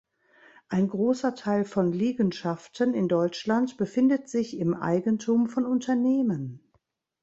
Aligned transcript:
Ein 0.67 0.87
großer 0.87 1.35
Teil 1.35 1.63
von 1.63 1.91
Liegenschaften 1.93 2.95
in 2.95 3.07
Deutschland 3.07 3.77
befindet 3.77 4.29
sich 4.29 4.57
im 4.57 4.73
Eigentum 4.73 5.47
von 5.47 5.63
Unternehmen. 5.63 6.59